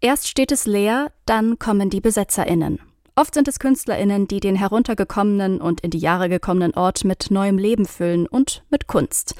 [0.00, 2.78] Erst steht es leer, dann kommen die BesetzerInnen.
[3.16, 7.58] Oft sind es KünstlerInnen, die den heruntergekommenen und in die Jahre gekommenen Ort mit neuem
[7.58, 9.34] Leben füllen und mit Kunst.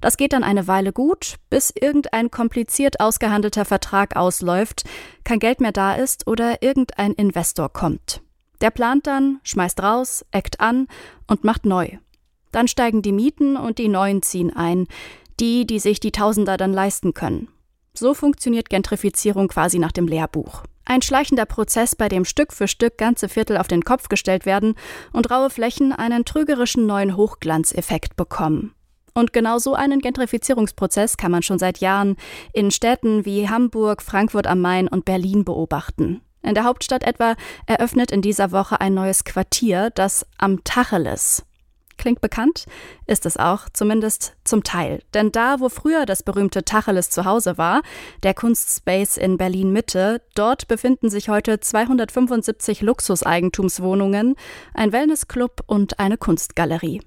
[0.00, 4.84] Das geht dann eine Weile gut, bis irgendein kompliziert ausgehandelter Vertrag ausläuft,
[5.24, 8.20] kein Geld mehr da ist oder irgendein Investor kommt.
[8.60, 10.86] Der plant dann, schmeißt raus, eckt an
[11.26, 11.88] und macht neu.
[12.52, 14.86] Dann steigen die Mieten und die Neuen ziehen ein,
[15.40, 17.48] die, die sich die Tausender dann leisten können.
[17.96, 20.64] So funktioniert Gentrifizierung quasi nach dem Lehrbuch.
[20.84, 24.74] Ein schleichender Prozess, bei dem Stück für Stück ganze Viertel auf den Kopf gestellt werden
[25.12, 28.74] und raue Flächen einen trügerischen neuen Hochglanzeffekt bekommen.
[29.14, 32.16] Und genau so einen Gentrifizierungsprozess kann man schon seit Jahren
[32.52, 36.20] in Städten wie Hamburg, Frankfurt am Main und Berlin beobachten.
[36.42, 41.44] In der Hauptstadt etwa eröffnet in dieser Woche ein neues Quartier, das Am Tacheles.
[41.96, 42.66] Klingt bekannt?
[43.06, 45.02] Ist es auch, zumindest zum Teil.
[45.14, 47.82] Denn da, wo früher das berühmte Tacheles zu Hause war,
[48.22, 54.34] der Kunstspace in Berlin Mitte, dort befinden sich heute 275 Luxuseigentumswohnungen,
[54.74, 57.00] ein Wellnessclub und eine Kunstgalerie.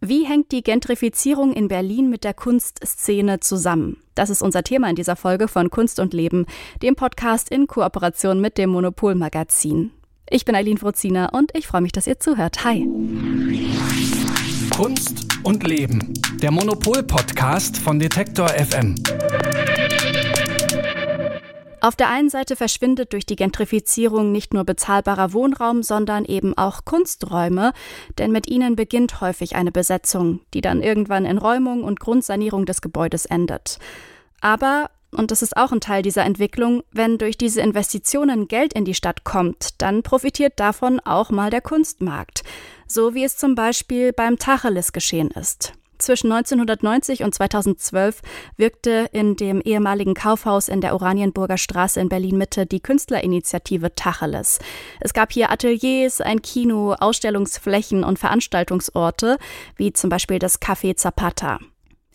[0.00, 4.02] Wie hängt die Gentrifizierung in Berlin mit der Kunstszene zusammen?
[4.14, 6.46] Das ist unser Thema in dieser Folge von Kunst und Leben,
[6.82, 9.92] dem Podcast in Kooperation mit dem Monopol-Magazin.
[10.28, 12.64] Ich bin Eileen Fruzina und ich freue mich, dass ihr zuhört.
[12.64, 12.84] Hi.
[14.74, 18.96] Kunst und Leben, der Monopol-Podcast von Detektor FM.
[21.80, 26.84] Auf der einen Seite verschwindet durch die Gentrifizierung nicht nur bezahlbarer Wohnraum, sondern eben auch
[26.84, 27.72] Kunsträume,
[28.18, 32.80] denn mit ihnen beginnt häufig eine Besetzung, die dann irgendwann in Räumung und Grundsanierung des
[32.80, 33.78] Gebäudes endet.
[34.40, 38.84] Aber und das ist auch ein Teil dieser Entwicklung, wenn durch diese Investitionen Geld in
[38.84, 42.42] die Stadt kommt, dann profitiert davon auch mal der Kunstmarkt,
[42.86, 45.72] so wie es zum Beispiel beim Tacheles geschehen ist.
[45.98, 48.20] Zwischen 1990 und 2012
[48.56, 54.58] wirkte in dem ehemaligen Kaufhaus in der Oranienburger Straße in Berlin-Mitte die Künstlerinitiative Tacheles.
[55.00, 59.38] Es gab hier Ateliers, ein Kino, Ausstellungsflächen und Veranstaltungsorte,
[59.76, 61.60] wie zum Beispiel das Café Zapata.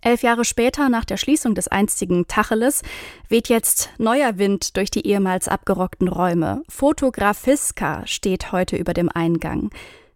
[0.01, 2.81] Elf Jahre später, nach der Schließung des einstigen Tacheles,
[3.29, 6.63] weht jetzt neuer Wind durch die ehemals abgerockten Räume.
[6.69, 9.69] Fotografiska steht heute über dem Eingang.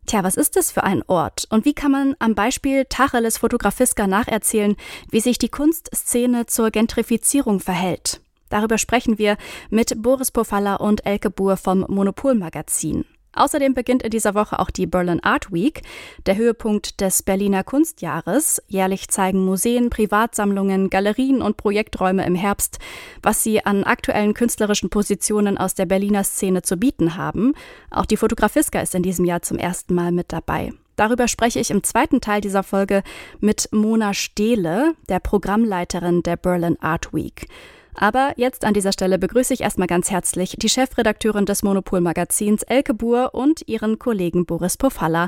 [0.08, 1.46] Tja, was ist das für ein Ort?
[1.52, 4.76] Und wie kann man am Beispiel Tacheles Fotografiska nacherzählen,
[5.12, 8.22] wie sich die Kunstszene zur Gentrifizierung verhält?
[8.50, 9.38] Darüber sprechen wir
[9.70, 13.06] mit Boris Pofalla und Elke Buhr vom Monopol-Magazin.
[13.36, 15.82] Außerdem beginnt in dieser Woche auch die Berlin Art Week,
[16.26, 18.62] der Höhepunkt des Berliner Kunstjahres.
[18.68, 22.80] Jährlich zeigen Museen, Privatsammlungen, Galerien und Projekträume im Herbst,
[23.22, 27.54] was sie an aktuellen künstlerischen Positionen aus der Berliner Szene zu bieten haben.
[27.92, 30.74] Auch die Fotografiska ist in diesem Jahr zum ersten Mal mit dabei.
[30.96, 33.04] Darüber spreche ich im zweiten Teil dieser Folge
[33.40, 37.48] mit Mona Stehle, der Programmleiterin der Berlin Art Week.
[37.96, 42.94] Aber jetzt an dieser Stelle begrüße ich erstmal ganz herzlich die Chefredakteurin des Monopol-Magazins Elke
[42.94, 45.28] Buhr und ihren Kollegen Boris Pofalla.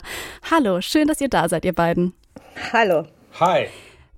[0.51, 2.13] Hallo, schön, dass ihr da seid, ihr beiden.
[2.73, 3.05] Hallo.
[3.39, 3.67] Hi.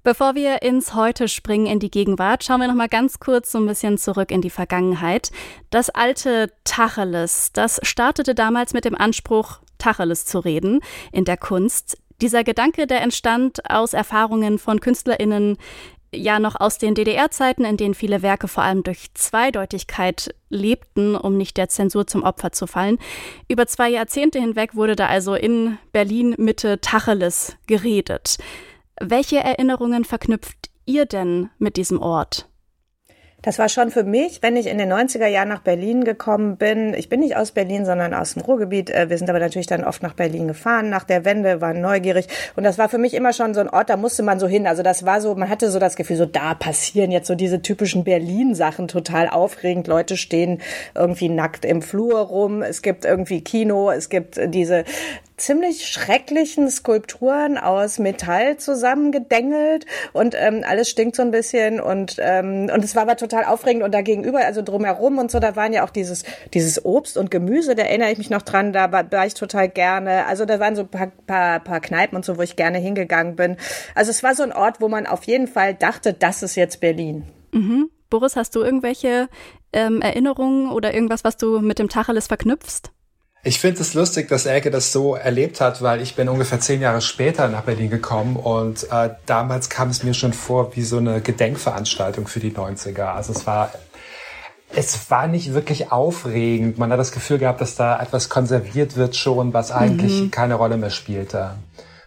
[0.03, 3.59] Bevor wir ins Heute springen, in die Gegenwart, schauen wir noch mal ganz kurz so
[3.59, 5.29] ein bisschen zurück in die Vergangenheit.
[5.69, 10.79] Das alte Tacheles, das startete damals mit dem Anspruch, Tacheles zu reden
[11.11, 11.97] in der Kunst.
[12.21, 15.57] Dieser Gedanke, der entstand aus Erfahrungen von KünstlerInnen
[16.13, 21.37] ja noch aus den DDR-Zeiten, in denen viele Werke vor allem durch Zweideutigkeit lebten, um
[21.37, 22.97] nicht der Zensur zum Opfer zu fallen.
[23.47, 28.37] Über zwei Jahrzehnte hinweg wurde da also in Berlin Mitte Tacheles geredet.
[28.99, 32.48] Welche Erinnerungen verknüpft ihr denn mit diesem Ort?
[33.41, 36.93] Das war schon für mich, wenn ich in den 90er Jahren nach Berlin gekommen bin.
[36.93, 38.89] Ich bin nicht aus Berlin, sondern aus dem Ruhrgebiet.
[38.89, 40.89] Äh, wir sind aber natürlich dann oft nach Berlin gefahren.
[40.89, 42.27] Nach der Wende waren neugierig.
[42.57, 44.67] Und das war für mich immer schon so ein Ort, da musste man so hin.
[44.67, 47.61] Also das war so, man hatte so das Gefühl, so da passieren jetzt so diese
[47.61, 49.87] typischen Berlin-Sachen total aufregend.
[49.87, 50.59] Leute stehen
[50.93, 52.61] irgendwie nackt im Flur rum.
[52.61, 53.89] Es gibt irgendwie Kino.
[53.89, 54.83] Es gibt diese
[55.39, 62.69] ziemlich schrecklichen Skulpturen aus Metall zusammengedengelt und ähm, alles stinkt so ein bisschen und ähm,
[62.73, 65.73] und es war aber total aufregend und da gegenüber, also drumherum und so, da waren
[65.73, 66.23] ja auch dieses
[66.53, 69.69] dieses Obst und Gemüse, da erinnere ich mich noch dran, da war, war ich total
[69.69, 70.25] gerne.
[70.25, 73.57] Also da waren so paar, paar, paar Kneipen und so, wo ich gerne hingegangen bin.
[73.95, 76.79] Also es war so ein Ort, wo man auf jeden Fall dachte, das ist jetzt
[76.79, 77.23] Berlin.
[77.51, 77.89] Mhm.
[78.09, 79.29] Boris, hast du irgendwelche
[79.71, 82.91] ähm, Erinnerungen oder irgendwas, was du mit dem Tacheles verknüpfst?
[83.41, 86.81] Ich finde es lustig, dass Elke das so erlebt hat, weil ich bin ungefähr zehn
[86.81, 90.97] Jahre später nach Berlin gekommen und äh, damals kam es mir schon vor wie so
[90.97, 93.13] eine Gedenkveranstaltung für die 90er.
[93.13, 93.71] Also es war
[94.75, 96.77] es war nicht wirklich aufregend.
[96.77, 100.31] Man hat das Gefühl gehabt, dass da etwas konserviert wird schon, was eigentlich mhm.
[100.31, 101.55] keine Rolle mehr spielte.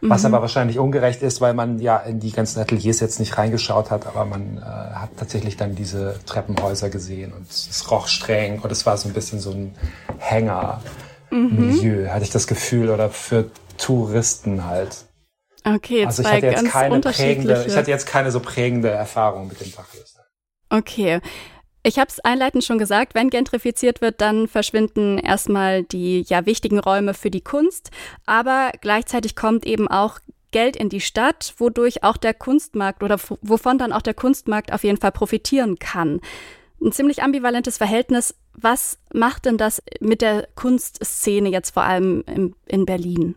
[0.01, 0.35] Was mhm.
[0.35, 4.07] aber wahrscheinlich ungerecht ist, weil man ja in die ganzen Ateliers jetzt nicht reingeschaut hat,
[4.07, 8.85] aber man äh, hat tatsächlich dann diese Treppenhäuser gesehen und es roch streng und es
[8.85, 9.75] war so ein bisschen so ein
[10.19, 12.09] Hänger-Milieu, mhm.
[12.11, 15.07] hatte ich das Gefühl, oder für Touristen halt.
[15.65, 19.61] Okay, also ich hatte jetzt keine prägende, ich hatte jetzt keine so prägende Erfahrung mit
[19.61, 20.17] dem Tacheles.
[20.71, 21.21] Okay.
[21.85, 26.79] Ich habe es einleitend schon gesagt, wenn gentrifiziert wird, dann verschwinden erstmal die ja wichtigen
[26.79, 27.91] Räume für die Kunst,
[28.25, 30.21] aber gleichzeitig kommt eben auch
[30.53, 34.85] Geld in die Stadt, wodurch auch der Kunstmarkt oder wovon dann auch der Kunstmarkt auf
[34.85, 36.21] jeden Fall profitieren kann.
[36.83, 38.35] Ein ziemlich ambivalentes Verhältnis.
[38.55, 43.37] Was macht denn das mit der Kunstszene jetzt vor allem in, in Berlin?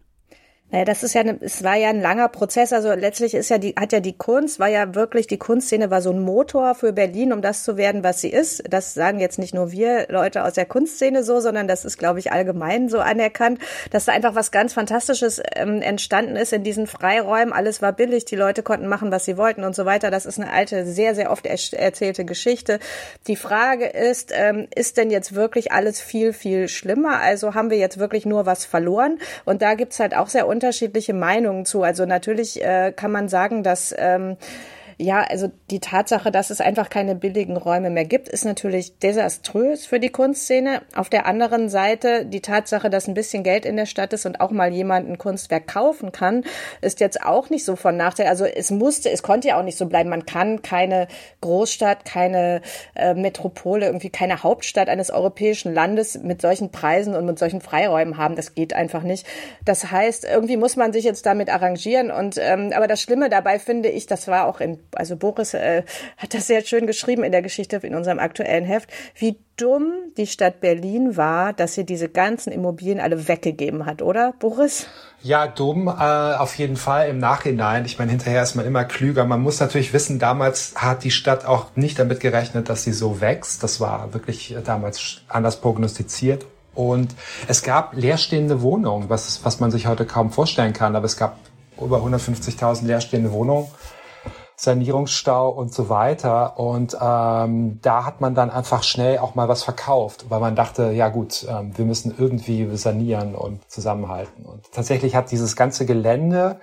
[0.71, 2.73] Naja, das ist ja, eine, es war ja ein langer Prozess.
[2.73, 6.01] Also letztlich ist ja die, hat ja die Kunst, war ja wirklich, die Kunstszene war
[6.01, 8.63] so ein Motor für Berlin, um das zu werden, was sie ist.
[8.67, 12.17] Das sagen jetzt nicht nur wir Leute aus der Kunstszene so, sondern das ist, glaube
[12.17, 13.59] ich, allgemein so anerkannt,
[13.91, 17.53] dass da einfach was ganz Fantastisches ähm, entstanden ist in diesen Freiräumen.
[17.53, 20.09] Alles war billig, die Leute konnten machen, was sie wollten und so weiter.
[20.09, 22.79] Das ist eine alte, sehr, sehr oft erzählte Geschichte.
[23.27, 27.19] Die Frage ist, ähm, ist denn jetzt wirklich alles viel, viel schlimmer?
[27.19, 29.19] Also haben wir jetzt wirklich nur was verloren?
[29.45, 31.83] Und da gibt's halt auch sehr unterschiedliche Meinungen zu.
[31.83, 34.37] Also natürlich äh, kann man sagen, dass ähm,
[34.97, 39.85] ja, also die Tatsache, dass es einfach keine billigen Räume mehr gibt, ist natürlich desaströs
[39.85, 40.83] für die Kunstszene.
[40.95, 44.39] Auf der anderen Seite die Tatsache, dass ein bisschen Geld in der Stadt ist und
[44.39, 46.45] auch mal jemand ein Kunstwerk kaufen kann,
[46.81, 48.27] ist jetzt auch nicht so von Nachteil.
[48.27, 50.09] Also es musste, es konnte ja auch nicht so bleiben.
[50.09, 51.09] Man kann keine
[51.41, 52.61] Großstadt, keine
[52.95, 58.17] äh, Metropole, irgendwie keine Hauptstadt eines europäischen Landes mit solchen Preisen und mit solchen Freiräumen
[58.17, 58.37] haben.
[58.37, 59.27] Das geht einfach nicht.
[59.65, 62.11] Das heißt, irgendwie muss man sich jetzt damit arrangieren.
[62.11, 65.83] Und ähm, aber das Schlimme dabei finde ich, das war auch in also Boris äh,
[66.17, 70.27] hat das sehr schön geschrieben in der Geschichte in unserem aktuellen Heft, wie dumm die
[70.27, 74.87] Stadt Berlin war, dass sie diese ganzen Immobilien alle weggegeben hat, oder Boris?
[75.21, 77.85] Ja, dumm, äh, auf jeden Fall im Nachhinein.
[77.85, 79.25] Ich meine, hinterher ist man immer klüger.
[79.25, 83.21] Man muss natürlich wissen, damals hat die Stadt auch nicht damit gerechnet, dass sie so
[83.21, 83.63] wächst.
[83.63, 86.45] Das war wirklich damals anders prognostiziert.
[86.75, 87.15] Und
[87.47, 90.95] es gab leerstehende Wohnungen, was, was man sich heute kaum vorstellen kann.
[90.95, 91.37] Aber es gab
[91.81, 93.67] über 150.000 leerstehende Wohnungen.
[94.57, 96.59] Sanierungsstau und so weiter.
[96.59, 100.91] Und ähm, da hat man dann einfach schnell auch mal was verkauft, weil man dachte,
[100.91, 104.45] ja gut, ähm, wir müssen irgendwie sanieren und zusammenhalten.
[104.45, 106.59] Und tatsächlich hat dieses ganze Gelände,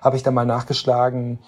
[0.00, 1.40] habe ich dann mal nachgeschlagen,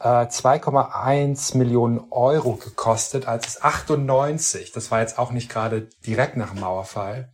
[0.00, 6.36] äh, 2,1 Millionen Euro gekostet, als es 98, das war jetzt auch nicht gerade direkt
[6.36, 7.30] nach dem Mauerfall,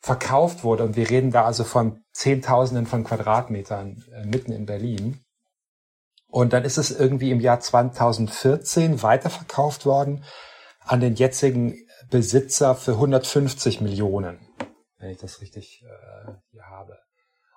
[0.00, 0.84] verkauft wurde.
[0.84, 5.25] Und wir reden da also von Zehntausenden von Quadratmetern äh, mitten in Berlin.
[6.36, 10.22] Und dann ist es irgendwie im Jahr 2014 weiterverkauft worden
[10.80, 11.78] an den jetzigen
[12.10, 14.38] Besitzer für 150 Millionen,
[14.98, 16.98] wenn ich das richtig äh, hier habe.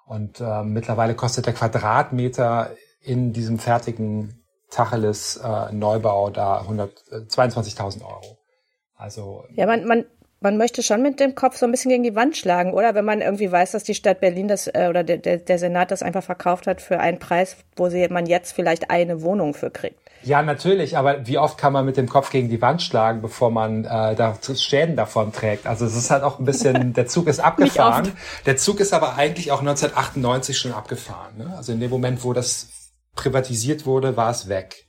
[0.05, 8.37] Und äh, mittlerweile kostet der Quadratmeter in diesem fertigen Tacheles äh, Neubau da 122.000 Euro.
[8.95, 10.05] Also ja, man, man
[10.41, 12.95] man möchte schon mit dem Kopf so ein bisschen gegen die Wand schlagen, oder?
[12.95, 15.91] Wenn man irgendwie weiß, dass die Stadt Berlin das äh, oder der, der, der Senat
[15.91, 19.69] das einfach verkauft hat für einen Preis, wo sie, man jetzt vielleicht eine Wohnung für
[19.69, 19.99] kriegt.
[20.23, 23.51] Ja, natürlich, aber wie oft kann man mit dem Kopf gegen die Wand schlagen, bevor
[23.51, 25.65] man äh, da Schäden davon trägt?
[25.65, 28.11] Also es ist halt auch ein bisschen, der Zug ist abgefahren.
[28.45, 31.37] Der Zug ist aber eigentlich auch 1998 schon abgefahren.
[31.37, 31.53] Ne?
[31.55, 32.67] Also in dem Moment, wo das
[33.15, 34.88] privatisiert wurde, war es weg.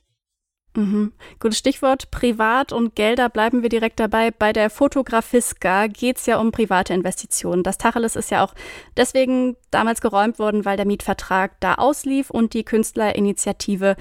[0.73, 1.11] Mhm.
[1.39, 2.11] Gutes Stichwort.
[2.11, 4.31] Privat und Gelder bleiben wir direkt dabei.
[4.31, 7.63] Bei der Fotografiska geht es ja um private Investitionen.
[7.63, 8.53] Das Tacheles ist ja auch
[8.95, 13.97] deswegen damals geräumt worden, weil der Mietvertrag da auslief und die Künstlerinitiative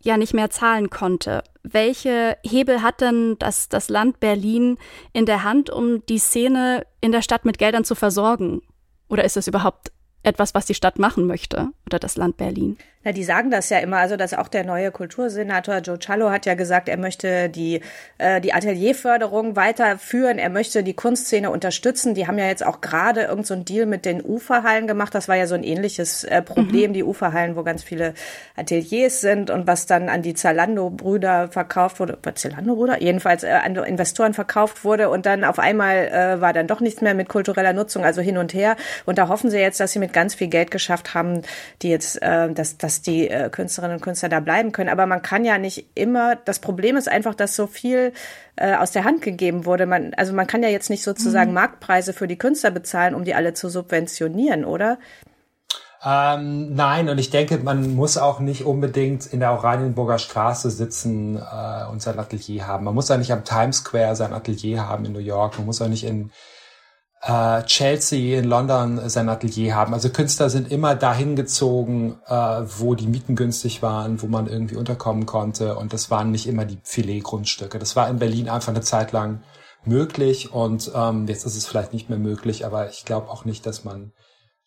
[0.00, 1.42] ja nicht mehr zahlen konnte.
[1.62, 4.78] Welche Hebel hat denn das, das Land Berlin
[5.12, 8.62] in der Hand, um die Szene in der Stadt mit Geldern zu versorgen?
[9.08, 9.92] Oder ist es überhaupt
[10.26, 12.76] etwas, was die Stadt machen möchte oder das Land Berlin?
[13.06, 13.98] Na, die sagen das ja immer.
[13.98, 17.80] Also, dass auch der neue Kultursenator Joe Cialo hat ja gesagt, er möchte die,
[18.18, 20.38] äh, die Atelierförderung weiterführen.
[20.38, 22.14] Er möchte die Kunstszene unterstützen.
[22.14, 25.14] Die haben ja jetzt auch gerade irgendein so Deal mit den Uferhallen gemacht.
[25.14, 26.94] Das war ja so ein ähnliches äh, Problem, mhm.
[26.94, 28.12] die Uferhallen, wo ganz viele
[28.56, 32.18] Ateliers sind und was dann an die Zalando-Brüder verkauft wurde.
[32.34, 33.00] Zalando-Brüder?
[33.00, 37.02] Jedenfalls äh, an Investoren verkauft wurde und dann auf einmal äh, war dann doch nichts
[37.02, 38.74] mehr mit kultureller Nutzung, also hin und her.
[39.04, 41.42] Und da hoffen sie jetzt, dass sie mit ganz viel Geld geschafft haben,
[41.82, 44.88] die jetzt, äh, dass, dass die äh, Künstlerinnen und Künstler da bleiben können.
[44.88, 48.14] Aber man kann ja nicht immer, das Problem ist einfach, dass so viel
[48.56, 49.84] äh, aus der Hand gegeben wurde.
[49.84, 51.56] Man, also man kann ja jetzt nicht sozusagen mhm.
[51.56, 54.98] Marktpreise für die Künstler bezahlen, um die alle zu subventionieren, oder?
[56.02, 61.36] Ähm, nein, und ich denke, man muss auch nicht unbedingt in der Oranienburger Straße sitzen
[61.36, 62.84] äh, und sein Atelier haben.
[62.84, 65.58] Man muss auch nicht am Times Square sein Atelier haben in New York.
[65.58, 66.30] Man muss auch nicht in
[67.26, 69.94] äh, Chelsea in London sein Atelier haben.
[69.94, 74.76] Also Künstler sind immer dahin gezogen, äh, wo die Mieten günstig waren, wo man irgendwie
[74.76, 75.76] unterkommen konnte.
[75.76, 77.78] Und das waren nicht immer die Filetgrundstücke.
[77.78, 79.42] Das war in Berlin einfach eine Zeit lang
[79.84, 83.66] möglich und ähm, jetzt ist es vielleicht nicht mehr möglich, aber ich glaube auch nicht,
[83.66, 84.12] dass man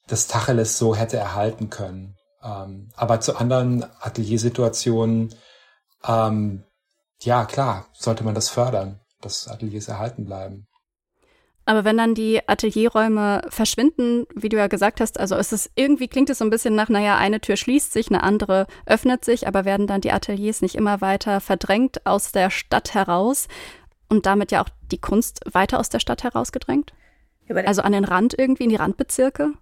[0.07, 2.15] das Tacheles so hätte erhalten können.
[2.41, 5.35] Ähm, aber zu anderen Ateliersituationen,
[6.07, 6.63] ähm,
[7.19, 10.67] ja klar, sollte man das fördern, dass Ateliers erhalten bleiben.
[11.69, 16.07] Aber wenn dann die Atelierräume verschwinden, wie du ja gesagt hast, also ist es irgendwie
[16.07, 19.45] klingt es so ein bisschen nach, naja, eine Tür schließt sich, eine andere öffnet sich,
[19.45, 23.47] aber werden dann die Ateliers nicht immer weiter verdrängt aus der Stadt heraus
[24.07, 26.91] und damit ja auch die Kunst weiter aus der Stadt herausgedrängt?
[27.67, 29.53] Also an den Rand irgendwie, in die Randbezirke?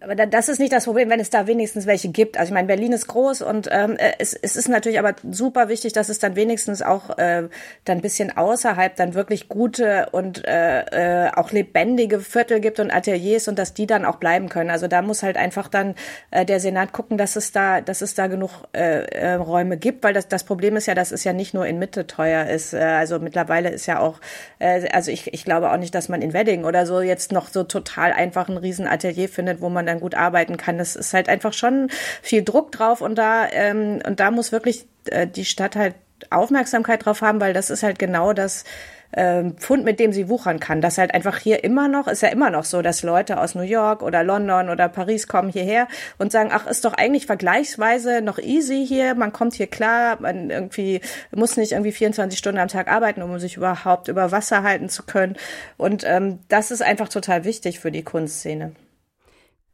[0.00, 2.38] Aber das ist nicht das Problem, wenn es da wenigstens welche gibt.
[2.38, 5.68] Also ich meine, Berlin ist groß und ähm, äh, es, es ist natürlich aber super
[5.68, 7.48] wichtig, dass es dann wenigstens auch äh,
[7.84, 12.90] dann ein bisschen außerhalb dann wirklich gute und äh, äh, auch lebendige Viertel gibt und
[12.90, 14.70] Ateliers und dass die dann auch bleiben können.
[14.70, 15.94] Also da muss halt einfach dann
[16.30, 20.02] äh, der Senat gucken, dass es da, dass es da genug äh, äh, Räume gibt,
[20.02, 22.72] weil das, das Problem ist ja, dass es ja nicht nur in Mitte teuer ist.
[22.72, 24.20] Äh, also mittlerweile ist ja auch,
[24.58, 27.48] äh, also ich, ich glaube auch nicht, dass man in Wedding oder so jetzt noch
[27.48, 30.78] so total einfach ein Riesenatelier findet, wo man man dann gut arbeiten kann.
[30.78, 31.88] Das ist halt einfach schon
[32.22, 35.94] viel Druck drauf und da ähm, und da muss wirklich äh, die Stadt halt
[36.30, 38.64] Aufmerksamkeit drauf haben, weil das ist halt genau das
[39.12, 40.80] ähm, Pfund, mit dem sie wuchern kann.
[40.80, 43.62] Das halt einfach hier immer noch, ist ja immer noch so, dass Leute aus New
[43.62, 48.38] York oder London oder Paris kommen hierher und sagen, ach, ist doch eigentlich vergleichsweise noch
[48.38, 51.00] easy hier, man kommt hier klar, man irgendwie
[51.34, 55.04] muss nicht irgendwie 24 Stunden am Tag arbeiten, um sich überhaupt über Wasser halten zu
[55.04, 55.36] können.
[55.76, 58.72] Und ähm, das ist einfach total wichtig für die Kunstszene.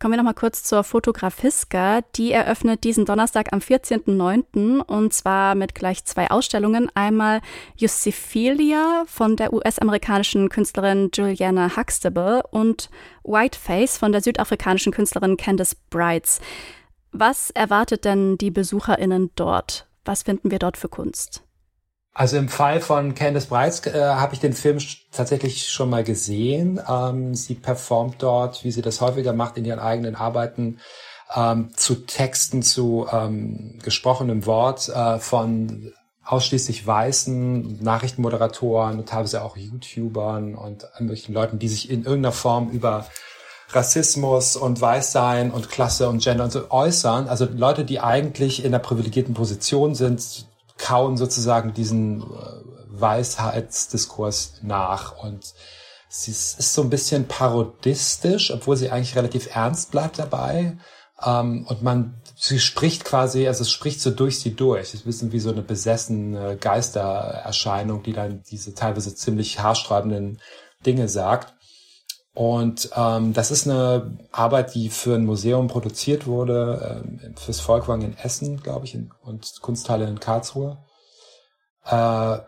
[0.03, 2.01] Kommen wir noch mal kurz zur Fotografiska.
[2.17, 4.81] Die eröffnet diesen Donnerstag am 14.09.
[4.81, 6.91] und zwar mit gleich zwei Ausstellungen.
[6.97, 7.41] Einmal
[7.77, 12.91] Justifia von der US-amerikanischen Künstlerin Juliana Huxtable und
[13.23, 16.41] Whiteface von der südafrikanischen Künstlerin Candice Brights.
[17.13, 19.87] Was erwartet denn die BesucherInnen dort?
[20.05, 21.45] Was finden wir dort für Kunst?
[22.15, 24.79] Also im Fall von Candice Breitz äh, habe ich den Film
[25.13, 26.81] tatsächlich schon mal gesehen.
[26.87, 30.79] Ähm, sie performt dort, wie sie das häufiger macht, in ihren eigenen Arbeiten
[31.35, 35.93] ähm, zu Texten, zu ähm, gesprochenem Wort äh, von
[36.25, 42.71] ausschließlich weißen Nachrichtenmoderatoren und teilweise auch YouTubern und irgendwelchen Leuten, die sich in irgendeiner Form
[42.71, 43.07] über
[43.71, 47.27] Rassismus und Weißsein und Klasse und Gender und so äußern.
[47.29, 50.47] Also Leute, die eigentlich in einer privilegierten Position sind,
[50.83, 52.27] kauen sozusagen diesen äh,
[52.89, 55.55] Weisheitsdiskurs nach und
[56.09, 60.77] sie ist so ein bisschen parodistisch, obwohl sie eigentlich relativ ernst bleibt dabei.
[61.25, 64.89] Ähm, und man, sie spricht quasi, also es spricht so durch sie durch.
[64.89, 70.41] Es ist ein bisschen wie so eine besessene Geistererscheinung, die dann diese teilweise ziemlich haarsträubenden
[70.85, 71.55] Dinge sagt.
[72.35, 78.01] Und ähm, das ist eine Arbeit, die für ein Museum produziert wurde, ähm, fürs Volkwang
[78.01, 80.79] in Essen, glaube ich, in, und Kunsthalle in Karlsruhe.
[81.85, 82.39] Äh,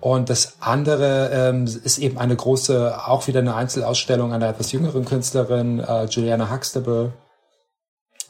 [0.00, 5.04] und das andere ähm, ist eben eine große, auch wieder eine Einzelausstellung einer etwas jüngeren
[5.04, 7.12] Künstlerin, äh, Juliana Huxtable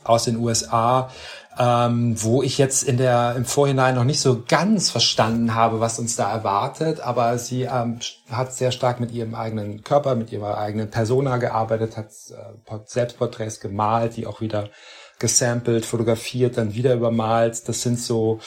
[0.05, 1.11] aus den USA,
[1.59, 5.99] ähm, wo ich jetzt in der im Vorhinein noch nicht so ganz verstanden habe, was
[5.99, 7.99] uns da erwartet, aber sie ähm,
[8.30, 13.61] hat sehr stark mit ihrem eigenen Körper, mit ihrer eigenen Persona gearbeitet, hat äh, Selbstporträts
[13.61, 14.71] gemalt, die auch wieder
[15.19, 17.69] gesampelt, fotografiert, dann wieder übermalt.
[17.69, 18.40] Das sind so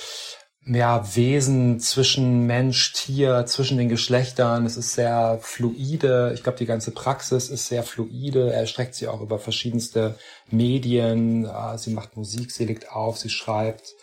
[0.65, 4.65] ja, Wesen zwischen Mensch, Tier, zwischen den Geschlechtern.
[4.65, 6.31] Es ist sehr fluide.
[6.33, 8.53] Ich glaube, die ganze Praxis ist sehr fluide.
[8.53, 10.17] Er streckt sie auch über verschiedenste
[10.49, 11.45] Medien.
[11.45, 13.93] Ah, sie macht Musik, sie legt auf, sie schreibt.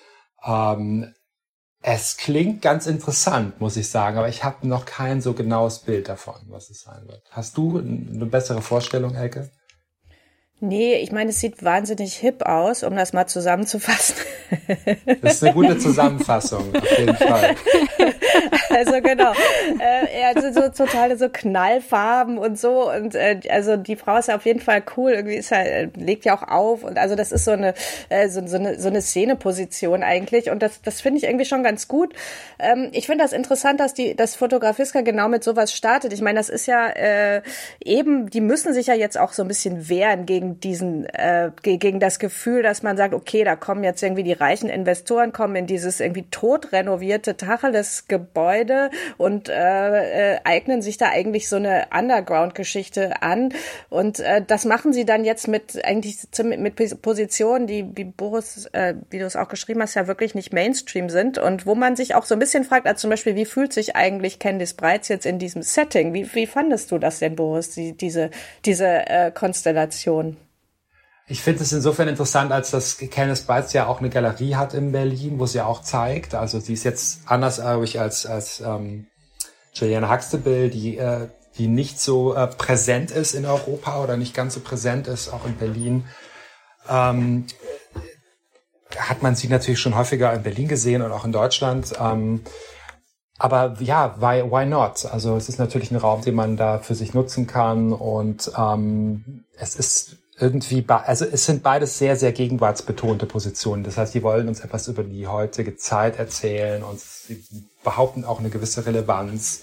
[0.45, 1.15] Ähm,
[1.83, 6.09] es klingt ganz interessant, muss ich sagen, aber ich habe noch kein so genaues Bild
[6.09, 7.23] davon, was es sein wird.
[7.31, 9.51] Hast du eine bessere Vorstellung, Elke?
[10.63, 14.17] Nee, ich meine, es sieht wahnsinnig hip aus, um das mal zusammenzufassen.
[15.23, 17.57] Das ist eine gute Zusammenfassung, auf jeden Fall.
[18.81, 19.33] Also genau,
[19.79, 24.37] äh, also so totale so Knallfarben und so und äh, also die Frau ist ja
[24.37, 27.45] auf jeden Fall cool, irgendwie ist äh, legt ja auch auf und also das ist
[27.45, 27.75] so eine
[28.09, 31.63] äh, so, so eine so eine Szeneposition eigentlich und das das finde ich irgendwie schon
[31.63, 32.15] ganz gut.
[32.59, 36.13] Ähm, ich finde das interessant, dass die das Fotografiska genau mit sowas startet.
[36.13, 37.43] Ich meine, das ist ja äh,
[37.85, 41.99] eben, die müssen sich ja jetzt auch so ein bisschen wehren gegen diesen, äh, gegen
[41.99, 45.67] das Gefühl, dass man sagt, okay, da kommen jetzt irgendwie die reichen Investoren, kommen in
[45.67, 48.60] dieses irgendwie tot renovierte Tacheles-Gebäude Gebäude
[49.19, 53.53] und äh, äh, eignen sich da eigentlich so eine Underground-Geschichte an.
[53.89, 58.95] Und äh, das machen sie dann jetzt mit eigentlich mit Positionen, die, wie Boris, äh,
[59.11, 62.15] wie du es auch geschrieben hast, ja wirklich nicht Mainstream sind und wo man sich
[62.15, 65.27] auch so ein bisschen fragt, als zum Beispiel, wie fühlt sich eigentlich Candice Breitz jetzt
[65.27, 66.13] in diesem Setting?
[66.13, 68.31] Wie, wie fandest du das denn, Boris, die, diese,
[68.65, 70.37] diese äh, Konstellation?
[71.31, 74.91] Ich finde es insofern interessant, als dass Candice Breitz ja auch eine Galerie hat in
[74.91, 76.35] Berlin, wo sie auch zeigt.
[76.35, 79.07] Also sie ist jetzt anders, glaube ich, als, als ähm,
[79.73, 84.55] Juliana Huxtable, die, äh, die nicht so äh, präsent ist in Europa oder nicht ganz
[84.55, 86.05] so präsent ist, auch in Berlin.
[86.89, 87.47] Ähm,
[88.99, 91.93] hat man sie natürlich schon häufiger in Berlin gesehen und auch in Deutschland.
[92.01, 92.43] Ähm,
[93.39, 95.07] aber ja, why, why not?
[95.07, 99.45] Also es ist natürlich ein Raum, den man da für sich nutzen kann und ähm,
[99.57, 103.85] es ist irgendwie, also es sind beides sehr, sehr gegenwartsbetonte Positionen.
[103.85, 107.01] Das heißt, die wollen uns etwas über die heutige Zeit erzählen und
[107.85, 109.63] behaupten auch eine gewisse Relevanz.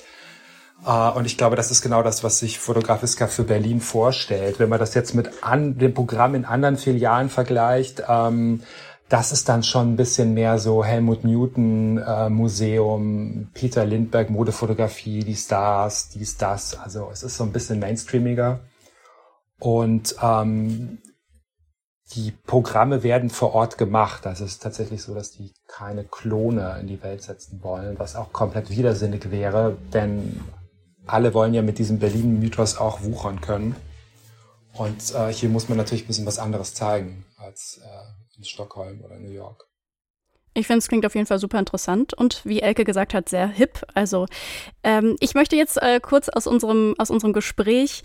[0.86, 4.60] Uh, und ich glaube, das ist genau das, was sich Fotografiska für Berlin vorstellt.
[4.60, 8.62] Wenn man das jetzt mit an, dem Programm in anderen Filialen vergleicht, ähm,
[9.10, 15.24] das ist dann schon ein bisschen mehr so Helmut Newton äh, Museum, Peter Lindbergh Modefotografie,
[15.24, 16.78] die Stars, dies, das.
[16.80, 18.60] Also es ist so ein bisschen mainstreamiger.
[19.60, 21.00] Und ähm,
[22.14, 24.26] die Programme werden vor Ort gemacht.
[24.26, 28.16] Also es ist tatsächlich so, dass die keine Klone in die Welt setzen wollen, was
[28.16, 30.42] auch komplett widersinnig wäre, denn
[31.06, 33.76] alle wollen ja mit diesem Berlin-Mythos auch wuchern können.
[34.74, 39.02] Und äh, hier muss man natürlich ein bisschen was anderes zeigen als äh, in Stockholm
[39.04, 39.66] oder New York.
[40.54, 43.48] Ich finde, es klingt auf jeden Fall super interessant und wie Elke gesagt hat, sehr
[43.48, 43.86] hip.
[43.94, 44.26] Also
[44.84, 48.04] ähm, ich möchte jetzt äh, kurz aus unserem, aus unserem Gespräch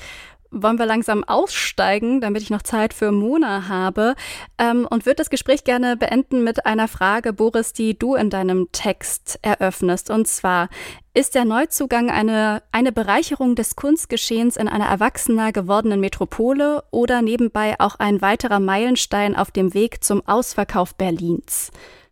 [0.52, 4.14] wollen wir langsam aussteigen, damit ich noch Zeit für Mona habe
[4.59, 8.71] ähm, und würde das Gespräch gerne beenden mit einer Frage, Boris, die du in deinem
[8.71, 10.11] Text eröffnest.
[10.11, 10.68] Und zwar,
[11.14, 17.75] ist der Neuzugang eine, eine Bereicherung des Kunstgeschehens in einer erwachsener gewordenen Metropole oder nebenbei
[17.78, 21.71] auch ein weiterer Meilenstein auf dem Weg zum Ausverkauf Berlins?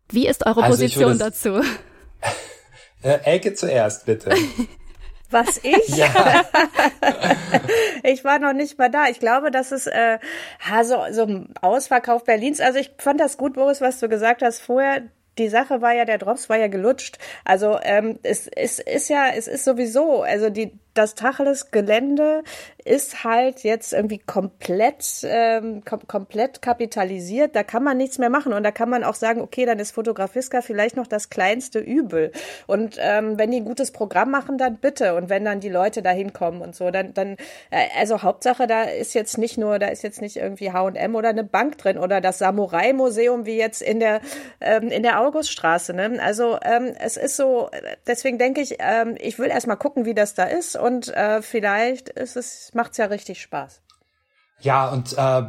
[0.08, 1.60] Wie ist eure also Position dazu?
[3.02, 4.30] Äh, Elke zuerst, bitte.
[5.30, 5.88] Was ich?
[5.88, 6.44] Ja.
[8.10, 9.08] ich war noch nicht mal da.
[9.08, 10.18] Ich glaube, das ist äh,
[10.82, 12.60] so, so ein Ausverkauf Berlins.
[12.60, 15.02] Also ich fand das gut, Boris, was du gesagt hast vorher
[15.38, 17.18] die Sache war ja, der Drops war ja gelutscht.
[17.44, 22.42] Also ähm, es, es ist ja, es ist sowieso, also die das Tacheles Gelände
[22.84, 27.54] ist halt jetzt irgendwie komplett, ähm, kom komplett kapitalisiert.
[27.54, 28.52] Da kann man nichts mehr machen.
[28.52, 32.32] Und da kann man auch sagen, okay, dann ist Fotografiska vielleicht noch das kleinste Übel.
[32.66, 35.14] Und ähm, wenn die ein gutes Programm machen, dann bitte.
[35.14, 37.36] Und wenn dann die Leute da hinkommen und so, dann, dann,
[37.70, 41.28] äh, also Hauptsache, da ist jetzt nicht nur, da ist jetzt nicht irgendwie H&M oder
[41.28, 44.20] eine Bank drin oder das Samurai-Museum wie jetzt in der,
[44.60, 45.92] ähm, in der Auguststraße.
[45.94, 46.18] Ne?
[46.22, 47.70] Also ähm, es ist so,
[48.06, 51.42] deswegen denke ich, ähm, ich will erst mal gucken, wie das da ist und äh,
[51.42, 53.80] vielleicht ist es, macht's ja richtig Spaß.
[54.60, 55.42] Ja, und äh,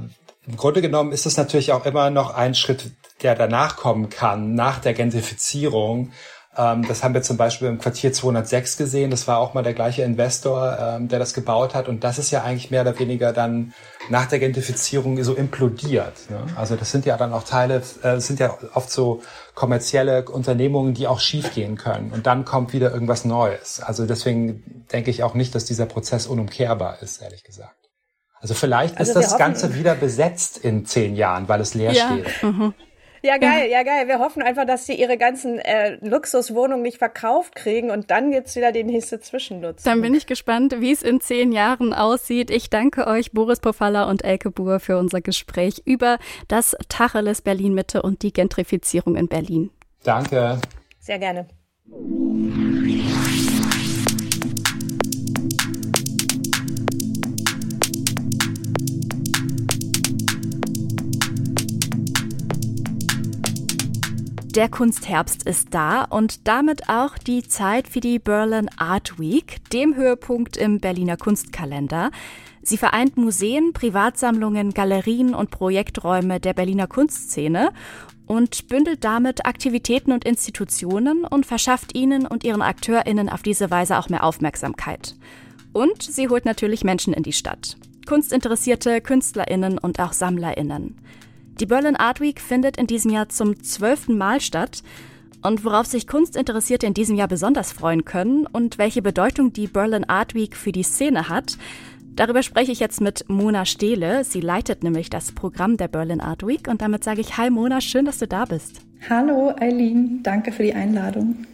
[0.47, 4.55] im Grunde genommen ist es natürlich auch immer noch ein Schritt, der danach kommen kann,
[4.55, 6.11] nach der Gentrifizierung.
[6.57, 9.09] Ähm, das haben wir zum Beispiel im Quartier 206 gesehen.
[9.09, 11.87] Das war auch mal der gleiche Investor, ähm, der das gebaut hat.
[11.87, 13.73] Und das ist ja eigentlich mehr oder weniger dann
[14.09, 16.29] nach der Gentrifizierung so implodiert.
[16.29, 16.39] Ne?
[16.57, 19.21] Also das sind ja dann auch Teile, äh, das sind ja oft so
[19.55, 22.11] kommerzielle Unternehmungen, die auch schiefgehen können.
[22.11, 23.81] Und dann kommt wieder irgendwas Neues.
[23.81, 27.75] Also deswegen denke ich auch nicht, dass dieser Prozess unumkehrbar ist, ehrlich gesagt.
[28.41, 32.05] Also vielleicht also ist das Ganze wieder besetzt in zehn Jahren, weil es leer ja.
[32.11, 32.43] steht.
[32.43, 32.73] Mhm.
[33.23, 34.07] Ja, geil, ja, geil.
[34.07, 38.55] Wir hoffen einfach, dass sie ihre ganzen äh, Luxuswohnungen nicht verkauft kriegen und dann jetzt
[38.55, 39.83] wieder die nächste Zwischennutz.
[39.83, 42.49] Dann bin ich gespannt, wie es in zehn Jahren aussieht.
[42.49, 47.75] Ich danke euch, Boris Pofalla und Elke Buhr, für unser Gespräch über das Tacheles Berlin
[47.75, 49.69] Mitte und die Gentrifizierung in Berlin.
[50.03, 50.59] Danke.
[50.99, 51.47] Sehr gerne.
[64.55, 69.95] Der Kunstherbst ist da und damit auch die Zeit für die Berlin Art Week, dem
[69.95, 72.11] Höhepunkt im Berliner Kunstkalender.
[72.61, 77.71] Sie vereint Museen, Privatsammlungen, Galerien und Projekträume der Berliner Kunstszene
[78.25, 83.97] und bündelt damit Aktivitäten und Institutionen und verschafft ihnen und ihren Akteurinnen auf diese Weise
[83.97, 85.15] auch mehr Aufmerksamkeit.
[85.71, 87.77] Und sie holt natürlich Menschen in die Stadt.
[88.05, 90.97] Kunstinteressierte Künstlerinnen und auch Sammlerinnen.
[91.61, 94.81] Die Berlin Art Week findet in diesem Jahr zum zwölften Mal statt.
[95.43, 100.09] Und worauf sich Kunstinteressierte in diesem Jahr besonders freuen können und welche Bedeutung die Berlin
[100.09, 101.59] Art Week für die Szene hat,
[102.15, 104.23] darüber spreche ich jetzt mit Mona Stehle.
[104.23, 106.67] Sie leitet nämlich das Programm der Berlin Art Week.
[106.67, 108.81] Und damit sage ich Hi Mona, schön, dass du da bist.
[109.07, 111.45] Hallo Eileen, danke für die Einladung.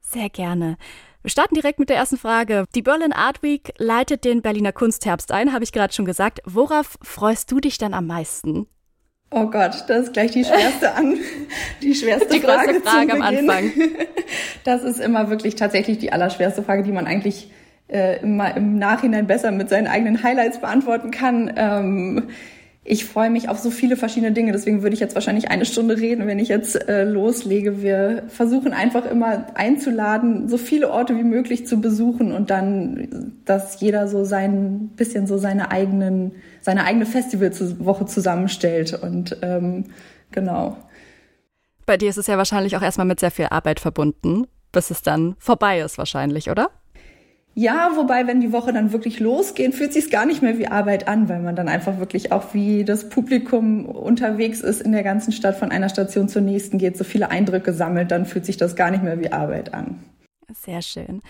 [0.00, 0.76] Sehr gerne.
[1.22, 2.64] Wir starten direkt mit der ersten Frage.
[2.74, 6.40] Die Berlin Art Week leitet den Berliner Kunstherbst ein, habe ich gerade schon gesagt.
[6.46, 8.66] Worauf freust du dich dann am meisten?
[9.32, 11.16] Oh Gott, das ist gleich die schwerste an,
[11.82, 13.70] die schwerste die Frage, Frage am Anfang.
[14.64, 17.50] Das ist immer wirklich tatsächlich die allerschwerste Frage, die man eigentlich
[17.88, 21.52] äh, immer im Nachhinein besser mit seinen eigenen Highlights beantworten kann.
[21.56, 22.28] Ähm,
[22.84, 25.98] ich freue mich auf so viele verschiedene Dinge, deswegen würde ich jetzt wahrscheinlich eine Stunde
[25.98, 27.80] reden, wenn ich jetzt äh, loslege.
[27.80, 33.80] Wir versuchen einfach immer einzuladen, so viele Orte wie möglich zu besuchen und dann, dass
[33.80, 39.86] jeder so sein bisschen so seine eigenen, seine eigene Festivalwoche zusammenstellt und ähm,
[40.30, 40.76] genau.
[41.84, 45.02] Bei dir ist es ja wahrscheinlich auch erstmal mit sehr viel Arbeit verbunden, bis es
[45.02, 46.70] dann vorbei ist wahrscheinlich, oder?
[47.54, 51.06] Ja, wobei, wenn die Woche dann wirklich losgeht, fühlt sich gar nicht mehr wie Arbeit
[51.06, 55.32] an, weil man dann einfach wirklich auch wie das Publikum unterwegs ist in der ganzen
[55.32, 58.74] Stadt von einer Station zur nächsten geht, so viele Eindrücke sammelt, dann fühlt sich das
[58.74, 60.02] gar nicht mehr wie Arbeit an.
[60.54, 61.20] Sehr schön.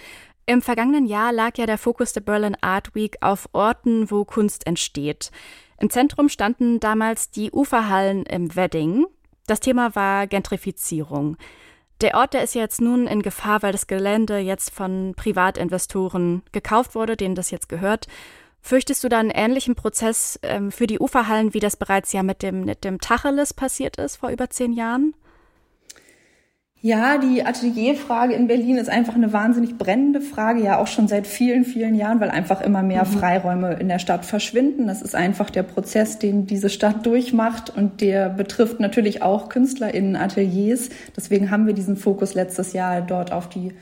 [0.47, 4.67] Im vergangenen Jahr lag ja der Fokus der Berlin Art Week auf Orten, wo Kunst
[4.67, 5.31] entsteht.
[5.79, 9.07] Im Zentrum standen damals die Uferhallen im Wedding.
[9.47, 11.37] Das Thema war Gentrifizierung.
[12.01, 16.97] Der Ort, der ist jetzt nun in Gefahr, weil das Gelände jetzt von Privatinvestoren gekauft
[16.97, 18.09] wurde, denen das jetzt gehört.
[18.61, 22.43] Fürchtest du da einen ähnlichen Prozess ähm, für die Uferhallen, wie das bereits ja mit
[22.43, 25.15] dem, mit dem Tacheles passiert ist vor über zehn Jahren?
[26.85, 31.29] Ja, die Atelierfrage in Berlin ist einfach eine wahnsinnig brennende Frage, ja auch schon seit
[31.29, 33.18] vielen, vielen Jahren, weil einfach immer mehr mhm.
[33.18, 34.88] Freiräume in der Stadt verschwinden.
[34.88, 40.16] Das ist einfach der Prozess, den diese Stadt durchmacht und der betrifft natürlich auch KünstlerInnen
[40.16, 40.88] Ateliers.
[41.16, 43.75] Deswegen haben wir diesen Fokus letztes Jahr dort auf die,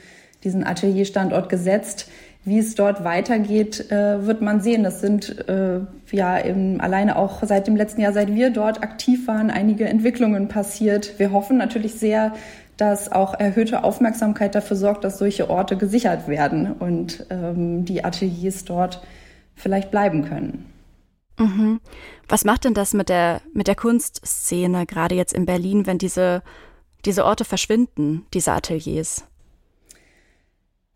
[0.43, 2.07] diesen Atelierstandort gesetzt.
[2.43, 4.83] Wie es dort weitergeht, äh, wird man sehen.
[4.83, 5.79] Das sind äh,
[6.11, 10.47] ja eben alleine auch seit dem letzten Jahr, seit wir dort aktiv waren, einige Entwicklungen
[10.47, 11.19] passiert.
[11.19, 12.33] Wir hoffen natürlich sehr,
[12.81, 18.65] dass auch erhöhte Aufmerksamkeit dafür sorgt, dass solche Orte gesichert werden und ähm, die Ateliers
[18.65, 19.03] dort
[19.53, 20.65] vielleicht bleiben können.
[21.37, 21.79] Mhm.
[22.27, 26.41] Was macht denn das mit der, mit der Kunstszene, gerade jetzt in Berlin, wenn diese,
[27.05, 29.25] diese Orte verschwinden, diese Ateliers?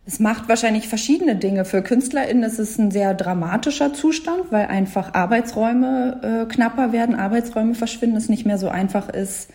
[0.07, 1.65] Es macht wahrscheinlich verschiedene Dinge.
[1.65, 7.75] Für KünstlerInnen ist es ein sehr dramatischer Zustand, weil einfach Arbeitsräume äh, knapper werden, Arbeitsräume
[7.75, 9.51] verschwinden, es nicht mehr so einfach ist,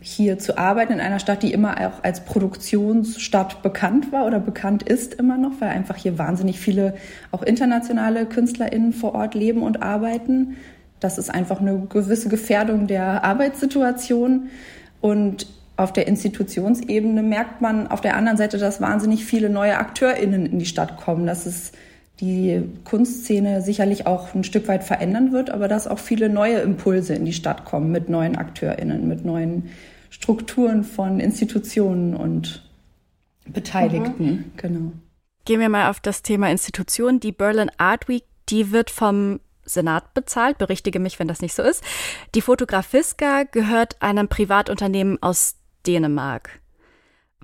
[0.00, 4.84] hier zu arbeiten in einer Stadt, die immer auch als Produktionsstadt bekannt war oder bekannt
[4.84, 6.94] ist immer noch, weil einfach hier wahnsinnig viele
[7.32, 10.56] auch internationale KünstlerInnen vor Ort leben und arbeiten.
[11.00, 14.48] Das ist einfach eine gewisse Gefährdung der Arbeitssituation.
[15.00, 20.46] Und auf der Institutionsebene merkt man auf der anderen Seite, dass wahnsinnig viele neue AkteurInnen
[20.46, 21.26] in die Stadt kommen.
[21.26, 21.74] Das ist
[22.20, 27.14] die Kunstszene sicherlich auch ein Stück weit verändern wird, aber dass auch viele neue Impulse
[27.14, 29.70] in die Stadt kommen mit neuen AkteurInnen, mit neuen
[30.08, 32.62] Strukturen von Institutionen und
[33.46, 34.24] Beteiligten.
[34.24, 34.44] Mhm.
[34.56, 34.92] Genau.
[35.44, 37.20] Gehen wir mal auf das Thema Institutionen.
[37.20, 40.58] Die Berlin Art Week, die wird vom Senat bezahlt.
[40.58, 41.84] Berichtige mich, wenn das nicht so ist.
[42.34, 46.60] Die Fotografiska gehört einem Privatunternehmen aus Dänemark.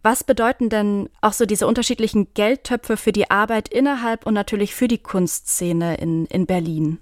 [0.03, 4.88] Was bedeuten denn auch so diese unterschiedlichen Geldtöpfe für die Arbeit innerhalb und natürlich für
[4.88, 6.99] die Kunstszene in, in Berlin?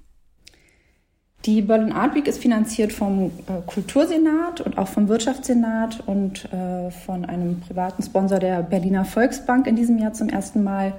[1.46, 6.90] Die Berlin Art Week ist finanziert vom äh, Kultursenat und auch vom Wirtschaftssenat und äh,
[6.90, 10.92] von einem privaten Sponsor der Berliner Volksbank in diesem Jahr zum ersten Mal.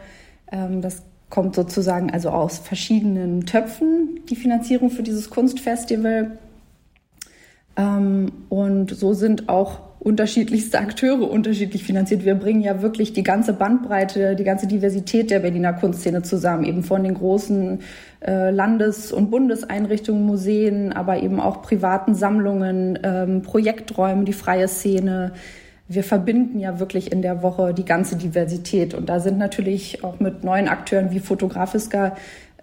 [0.52, 6.40] Ähm, das kommt sozusagen also aus verschiedenen Töpfen, die Finanzierung für dieses Kunstfestival.
[7.78, 12.26] Ähm, und so sind auch unterschiedlichste Akteure unterschiedlich finanziert.
[12.26, 16.82] Wir bringen ja wirklich die ganze Bandbreite, die ganze Diversität der Berliner Kunstszene zusammen, eben
[16.82, 17.82] von den großen
[18.26, 25.34] äh, Landes- und Bundeseinrichtungen, Museen, aber eben auch privaten Sammlungen, ähm, Projekträumen, die freie Szene.
[25.88, 30.20] Wir verbinden ja wirklich in der Woche die ganze Diversität und da sind natürlich auch
[30.20, 32.16] mit neuen Akteuren wie Fotografiska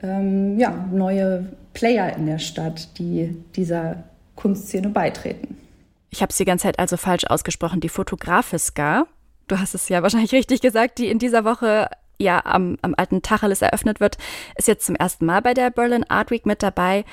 [0.03, 4.03] ähm, ja, neue Player in der Stadt, die dieser
[4.35, 5.67] Kunstszene beitreten.
[6.10, 9.06] Ich habe es die ganze Zeit also falsch ausgesprochen, die Fotografiska.
[9.46, 13.22] Du hast es ja wahrscheinlich richtig gesagt, die in dieser Woche ja am, am alten
[13.22, 14.18] Tacheles eröffnet wird,
[14.56, 17.04] ist jetzt zum ersten Mal bei der Berlin Art Week mit dabei.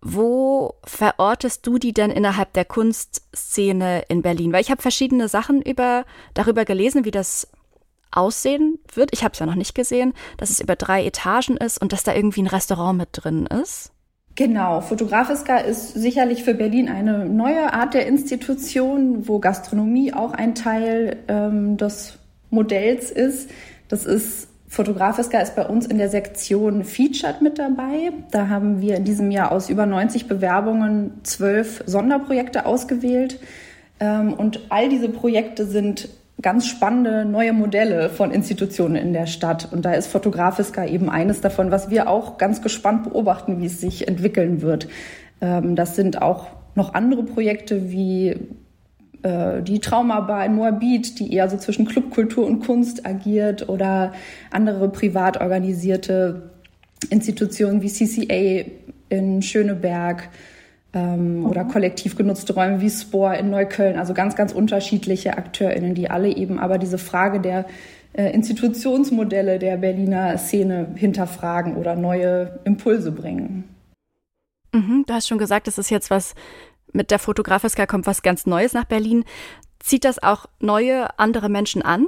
[0.00, 4.52] Wo verortest du die denn innerhalb der Kunstszene in Berlin?
[4.52, 6.04] Weil ich habe verschiedene Sachen über,
[6.34, 7.48] darüber gelesen, wie das
[8.10, 9.10] aussehen wird.
[9.12, 12.04] Ich habe es ja noch nicht gesehen, dass es über drei Etagen ist und dass
[12.04, 13.90] da irgendwie ein Restaurant mit drin ist.
[14.38, 20.54] Genau, Fotografiska ist sicherlich für Berlin eine neue Art der Institution, wo Gastronomie auch ein
[20.54, 23.50] Teil ähm, des Modells ist.
[23.88, 28.12] Das ist Fotografiska ist bei uns in der Sektion Featured mit dabei.
[28.30, 33.40] Da haben wir in diesem Jahr aus über 90 Bewerbungen zwölf Sonderprojekte ausgewählt.
[33.98, 39.68] Ähm, und all diese Projekte sind ganz spannende neue Modelle von Institutionen in der Stadt.
[39.72, 43.80] Und da ist Fotografiska eben eines davon, was wir auch ganz gespannt beobachten, wie es
[43.80, 44.88] sich entwickeln wird.
[45.40, 48.36] Ähm, das sind auch noch andere Projekte wie
[49.22, 54.12] äh, die Traumabar in Moabit, die eher so zwischen Clubkultur und Kunst agiert oder
[54.50, 56.50] andere privat organisierte
[57.10, 58.70] Institutionen wie CCA
[59.08, 60.28] in Schöneberg
[60.92, 61.46] ähm, mhm.
[61.46, 63.98] oder kollektiv genutzte Räume wie Spor in Neukölln.
[63.98, 67.66] Also ganz, ganz unterschiedliche AkteurInnen, die alle eben aber diese Frage der
[68.14, 73.64] äh, Institutionsmodelle der Berliner Szene hinterfragen oder neue Impulse bringen.
[74.72, 76.34] Mhm, du hast schon gesagt, es ist jetzt was
[76.92, 79.24] mit der Fotografiska kommt was ganz Neues nach Berlin.
[79.78, 82.06] Zieht das auch neue andere Menschen an?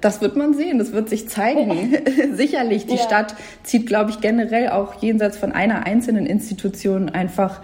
[0.00, 1.96] Das wird man sehen, das wird sich zeigen.
[2.34, 3.02] Sicherlich, die ja.
[3.02, 7.60] Stadt zieht, glaube ich, generell auch jenseits von einer einzelnen Institution einfach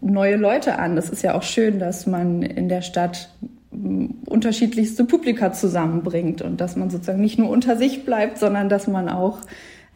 [0.00, 0.96] neue Leute an.
[0.96, 3.30] Das ist ja auch schön, dass man in der Stadt
[3.70, 8.86] hm, unterschiedlichste Publika zusammenbringt und dass man sozusagen nicht nur unter sich bleibt, sondern dass
[8.86, 9.38] man auch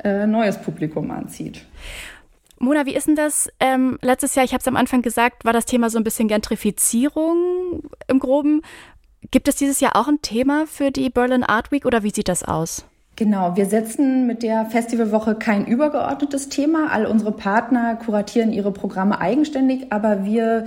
[0.03, 1.65] äh, neues Publikum anzieht.
[2.59, 3.51] Mona, wie ist denn das?
[3.59, 6.29] Ähm, letztes Jahr, ich habe es am Anfang gesagt, war das Thema so ein bisschen
[6.29, 8.63] Gentrifizierung im Groben.
[9.33, 12.29] Gibt es dieses Jahr auch ein Thema für die Berlin Art Week oder wie sieht
[12.29, 12.85] das aus?
[13.15, 16.91] Genau, wir setzen mit der Festivalwoche kein übergeordnetes Thema.
[16.91, 20.65] All unsere Partner kuratieren ihre Programme eigenständig, aber wir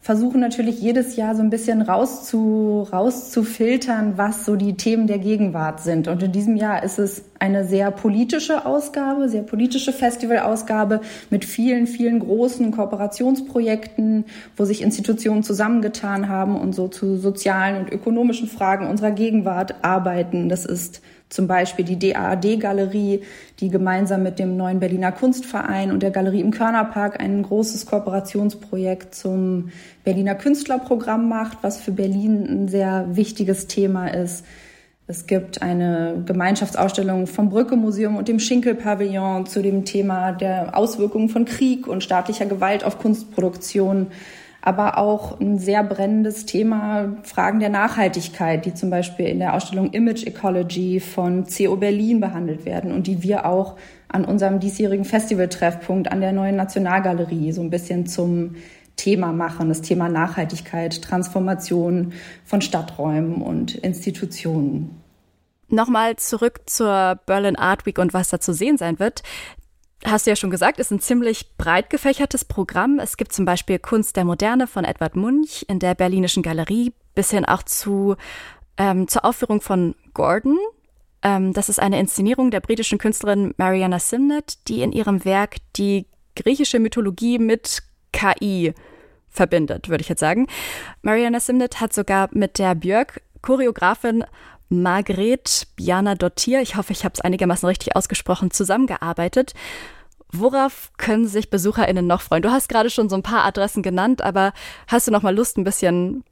[0.00, 5.80] versuchen natürlich jedes Jahr so ein bisschen rauszu, rauszufiltern, was so die Themen der Gegenwart
[5.80, 6.06] sind.
[6.06, 11.86] Und in diesem Jahr ist es eine sehr politische Ausgabe, sehr politische Festivalausgabe mit vielen,
[11.86, 14.24] vielen großen Kooperationsprojekten,
[14.56, 20.48] wo sich Institutionen zusammengetan haben und so zu sozialen und ökonomischen Fragen unserer Gegenwart arbeiten.
[20.48, 23.22] Das ist zum Beispiel die DAAD-Galerie,
[23.60, 29.14] die gemeinsam mit dem neuen Berliner Kunstverein und der Galerie im Körnerpark ein großes Kooperationsprojekt
[29.14, 29.70] zum
[30.04, 34.44] Berliner Künstlerprogramm macht, was für Berlin ein sehr wichtiges Thema ist.
[35.10, 40.76] Es gibt eine Gemeinschaftsausstellung vom Brücke Museum und dem Schinkel Pavillon zu dem Thema der
[40.76, 44.08] Auswirkungen von Krieg und staatlicher Gewalt auf Kunstproduktion
[44.68, 49.92] aber auch ein sehr brennendes Thema Fragen der Nachhaltigkeit, die zum Beispiel in der Ausstellung
[49.92, 53.76] Image Ecology von CO Berlin behandelt werden und die wir auch
[54.08, 58.56] an unserem diesjährigen Festivaltreffpunkt an der neuen Nationalgalerie so ein bisschen zum
[58.96, 62.12] Thema machen, das Thema Nachhaltigkeit, Transformation
[62.44, 65.00] von Stadträumen und Institutionen.
[65.70, 69.22] Nochmal zurück zur Berlin Art Week und was da zu sehen sein wird
[70.04, 72.98] hast du ja schon gesagt, ist ein ziemlich breit gefächertes Programm.
[72.98, 77.30] Es gibt zum Beispiel Kunst der Moderne von Edward Munch in der Berlinischen Galerie, bis
[77.30, 78.16] hin auch zu,
[78.76, 80.58] ähm, zur Aufführung von Gordon.
[81.22, 86.06] Ähm, das ist eine Inszenierung der britischen Künstlerin Mariana Simnett, die in ihrem Werk die
[86.36, 87.82] griechische Mythologie mit
[88.12, 88.74] KI
[89.28, 90.46] verbindet, würde ich jetzt sagen.
[91.02, 94.24] Mariana Simnett hat sogar mit der Björk Choreografin
[94.68, 99.54] Margret Bjana Dottir, ich hoffe, ich habe es einigermaßen richtig ausgesprochen, zusammengearbeitet.
[100.30, 102.42] Worauf können sich BesucherInnen noch freuen?
[102.42, 104.52] Du hast gerade schon so ein paar Adressen genannt, aber
[104.86, 106.22] hast du noch mal Lust, ein bisschen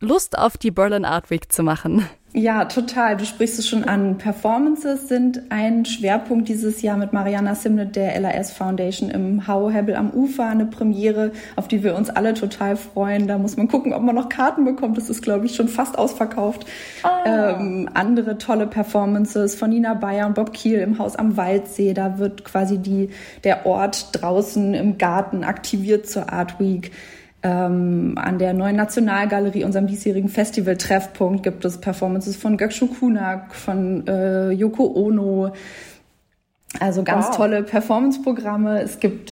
[0.00, 2.08] Lust auf die Berlin Art Week zu machen?
[2.38, 3.16] Ja, total.
[3.16, 4.18] Du sprichst es schon an.
[4.18, 9.96] Performances sind ein Schwerpunkt dieses Jahr mit Mariana Simnet der LAS Foundation im Hau Hebel
[9.96, 10.46] am Ufer.
[10.46, 13.26] Eine Premiere, auf die wir uns alle total freuen.
[13.26, 14.98] Da muss man gucken, ob man noch Karten bekommt.
[14.98, 16.66] Das ist, glaube ich, schon fast ausverkauft.
[17.04, 17.08] Oh.
[17.24, 21.94] Ähm, andere tolle Performances von Nina Bayer und Bob Kiel im Haus am Waldsee.
[21.94, 23.08] Da wird quasi die,
[23.44, 26.92] der Ort draußen im Garten aktiviert zur Art Week.
[27.42, 34.06] Ähm, an der neuen Nationalgalerie, unserem diesjährigen Festival-Treffpunkt, gibt es Performances von Göksu Kunak, von
[34.06, 35.52] äh, Yoko Ono.
[36.80, 37.36] Also ganz wow.
[37.36, 38.80] tolle Performance-Programme.
[38.82, 39.30] Es gibt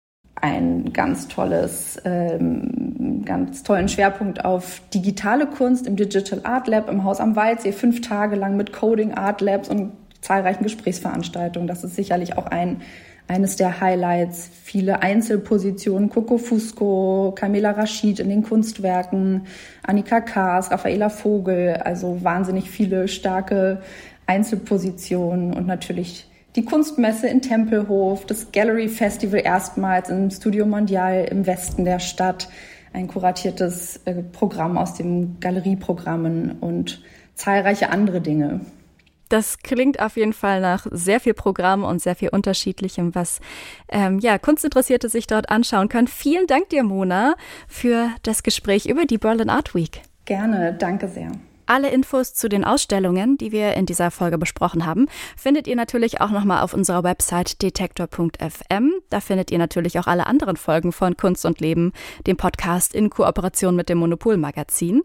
[0.40, 7.04] ein ganz tolles, ähm, ganz tollen Schwerpunkt auf digitale Kunst im Digital Art Lab im
[7.04, 11.66] Haus am Waldsee, fünf Tage lang mit Coding Art Labs und zahlreichen Gesprächsveranstaltungen.
[11.66, 12.82] Das ist sicherlich auch ein
[13.28, 14.50] eines der Highlights.
[14.62, 19.46] Viele Einzelpositionen, Coco Fusco, Camila Rashid in den Kunstwerken,
[19.82, 23.82] Annika Kaas, Raffaela Vogel, also wahnsinnig viele starke
[24.26, 31.46] Einzelpositionen und natürlich die Kunstmesse in Tempelhof, das Gallery Festival erstmals im Studio Mondial im
[31.46, 32.48] Westen der Stadt,
[32.94, 37.02] ein kuratiertes äh, Programm aus den Galerieprogrammen und
[37.34, 38.62] zahlreiche andere Dinge.
[39.28, 43.40] Das klingt auf jeden Fall nach sehr viel Programm und sehr viel Unterschiedlichem, was
[43.88, 46.08] ähm, ja, Kunstinteressierte sich dort anschauen können.
[46.08, 47.34] Vielen Dank dir, Mona,
[47.68, 50.02] für das Gespräch über die Berlin Art Week.
[50.24, 51.32] Gerne, danke sehr.
[51.68, 56.20] Alle Infos zu den Ausstellungen, die wir in dieser Folge besprochen haben, findet ihr natürlich
[56.20, 58.92] auch nochmal auf unserer Website detektor.fm.
[59.10, 61.92] Da findet ihr natürlich auch alle anderen Folgen von Kunst und Leben,
[62.24, 65.02] dem Podcast in Kooperation mit dem Monopol Magazin.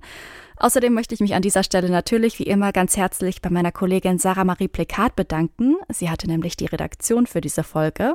[0.61, 4.19] Außerdem möchte ich mich an dieser Stelle natürlich wie immer ganz herzlich bei meiner Kollegin
[4.19, 5.77] Sarah Marie Plekat bedanken.
[5.89, 8.13] Sie hatte nämlich die Redaktion für diese Folge.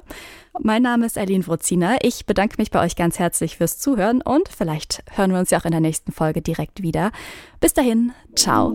[0.60, 1.96] Mein Name ist Erlin Wrozina.
[2.02, 5.58] Ich bedanke mich bei euch ganz herzlich fürs Zuhören und vielleicht hören wir uns ja
[5.58, 7.10] auch in der nächsten Folge direkt wieder.
[7.58, 8.72] Bis dahin, ciao.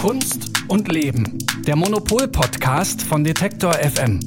[0.00, 1.38] Kunst und Leben.
[1.64, 4.18] Der Monopol-Podcast von Detektor FM.